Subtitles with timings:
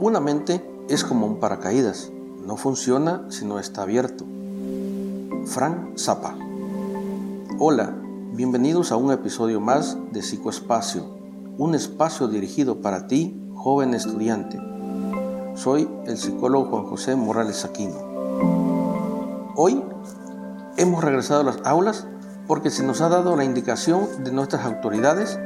[0.00, 2.10] Una mente es como un paracaídas,
[2.46, 4.24] no funciona si no está abierto.
[5.46, 6.34] Frank Zappa.
[7.58, 7.94] Hola,
[8.32, 11.04] bienvenidos a un episodio más de Psicoespacio,
[11.58, 14.58] un espacio dirigido para ti, joven estudiante.
[15.54, 19.52] Soy el psicólogo Juan José Morales Aquino.
[19.56, 19.82] Hoy
[20.76, 22.06] hemos regresado a las aulas
[22.46, 25.38] porque se nos ha dado la indicación de nuestras autoridades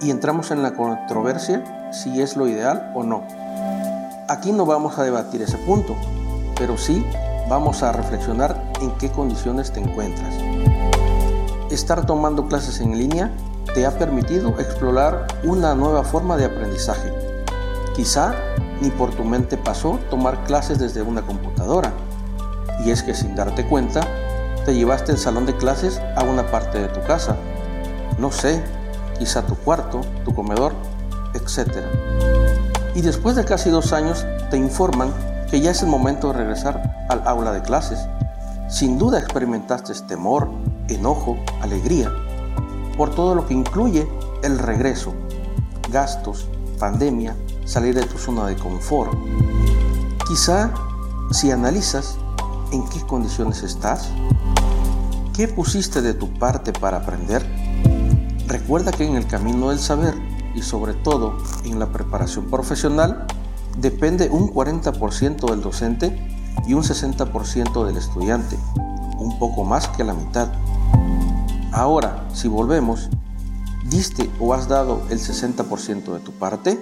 [0.00, 3.24] y entramos en la controversia si es lo ideal o no.
[4.28, 5.96] Aquí no vamos a debatir ese punto,
[6.56, 7.04] pero sí
[7.48, 10.34] vamos a reflexionar en qué condiciones te encuentras.
[11.70, 13.30] Estar tomando clases en línea
[13.74, 17.12] te ha permitido explorar una nueva forma de aprendizaje.
[17.94, 18.34] Quizá
[18.80, 21.92] ni por tu mente pasó tomar clases desde una computadora.
[22.84, 24.00] Y es que sin darte cuenta,
[24.64, 27.36] te llevaste el salón de clases a una parte de tu casa.
[28.18, 28.62] No sé,
[29.18, 30.72] quizá tu cuarto, tu comedor,
[31.38, 31.84] etc.
[32.94, 35.12] Y después de casi dos años te informan
[35.50, 37.98] que ya es el momento de regresar al aula de clases.
[38.68, 40.50] Sin duda experimentaste temor,
[40.88, 42.12] enojo, alegría,
[42.96, 44.06] por todo lo que incluye
[44.42, 45.14] el regreso,
[45.90, 46.46] gastos,
[46.78, 49.12] pandemia, salir de tu zona de confort.
[50.26, 50.70] Quizá
[51.30, 52.16] si analizas
[52.72, 54.08] en qué condiciones estás,
[55.34, 57.46] qué pusiste de tu parte para aprender,
[58.46, 60.14] recuerda que en el camino del saber
[60.54, 63.26] y sobre todo en la preparación profesional
[63.78, 68.58] depende un 40% del docente y un 60% del estudiante,
[69.18, 70.48] un poco más que la mitad.
[71.72, 73.08] Ahora, si volvemos,
[73.88, 76.78] ¿diste o has dado el 60% de tu parte?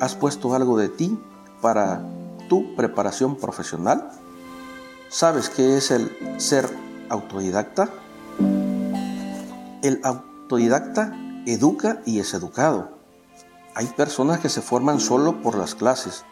[0.00, 1.18] ¿Has puesto algo de ti
[1.62, 2.04] para
[2.48, 4.10] tu preparación profesional?
[5.08, 6.68] ¿Sabes qué es el ser
[7.08, 7.88] autodidacta?
[9.82, 12.90] El autodidacta educa y es educado.
[13.74, 16.24] Hay personas que se forman solo por las clases,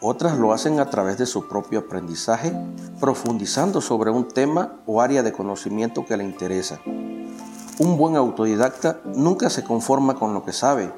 [0.00, 2.52] otras lo hacen a través de su propio aprendizaje,
[3.00, 6.80] profundizando sobre un tema o área de conocimiento que le interesa.
[7.78, 10.92] Un buen autodidacta nunca se conforma con lo que sabe,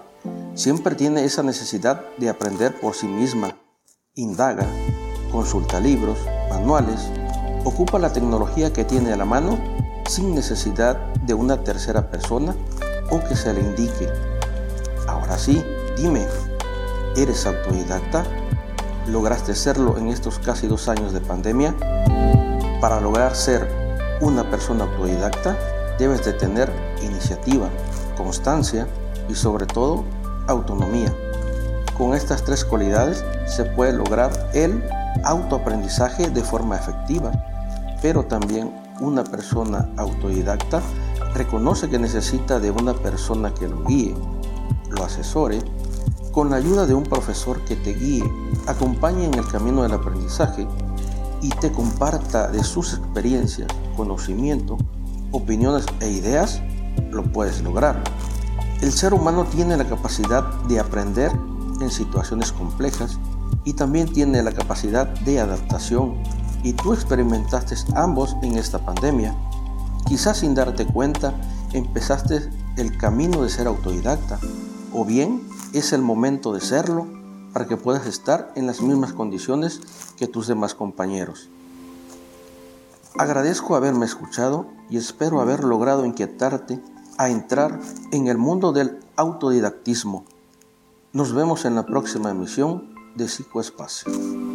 [0.55, 3.57] siempre tiene esa necesidad de aprender por sí misma.
[4.15, 4.67] Indaga,
[5.31, 6.19] consulta libros,
[6.51, 7.11] manuales,
[7.65, 9.59] ocupa la tecnología que tiene a la mano
[10.09, 12.57] sin necesidad de una tercera persona
[13.11, 14.09] o que se le indique.
[15.07, 15.65] Ahora sí,
[15.97, 16.27] dime,
[17.17, 18.25] ¿eres autodidacta?
[19.07, 21.75] ¿Lograste serlo en estos casi dos años de pandemia?
[22.81, 23.69] Para lograr ser
[24.21, 25.57] una persona autodidacta,
[25.99, 26.71] debes de tener
[27.03, 27.69] iniciativa,
[28.17, 28.87] constancia
[29.29, 30.05] y sobre todo
[30.47, 31.15] autonomía.
[31.97, 34.83] Con estas tres cualidades se puede lograr el
[35.25, 37.33] autoaprendizaje de forma efectiva,
[38.01, 40.81] pero también una persona autodidacta
[41.35, 44.15] reconoce que necesita de una persona que lo guíe,
[44.91, 45.61] lo asesore,
[46.33, 48.25] con la ayuda de un profesor que te guíe,
[48.67, 50.67] acompañe en el camino del aprendizaje
[51.43, 54.77] y te comparta de sus experiencias, conocimiento,
[55.33, 56.61] opiniones e ideas,
[57.11, 58.03] lo puedes lograr.
[58.81, 61.33] El ser humano tiene la capacidad de aprender
[61.81, 63.19] en situaciones complejas
[63.65, 66.15] y también tiene la capacidad de adaptación
[66.63, 69.35] y tú experimentaste ambos en esta pandemia.
[70.09, 71.35] Quizás sin darte cuenta
[71.75, 72.49] empezaste
[72.79, 74.41] el camino de ser autodidacta
[74.95, 77.07] o bien es el momento de serlo
[77.53, 79.83] para que puedas estar en las mismas condiciones
[80.17, 81.51] que tus demás compañeros.
[83.19, 86.81] Agradezco haberme escuchado y espero haber logrado inquietarte
[87.19, 87.79] a entrar
[88.11, 90.25] en el mundo del autodidactismo.
[91.13, 94.48] Nos vemos en la próxima emisión de Psicoespacio.